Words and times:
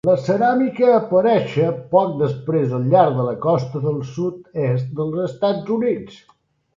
La 0.07 0.13
ceràmica 0.27 0.87
aparèixer 0.91 1.67
poc 1.91 2.15
després 2.21 2.73
al 2.77 2.87
llarg 2.93 3.19
de 3.19 3.25
la 3.27 3.35
costa 3.43 3.81
del 3.83 3.99
sud-est 4.15 4.89
dels 5.01 5.21
Estats 5.27 5.75
Units. 5.77 6.17